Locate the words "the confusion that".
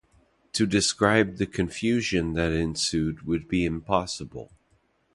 1.37-2.51